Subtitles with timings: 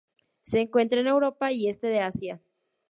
[0.41, 2.41] Se encuentra en Europa y Este de Asia.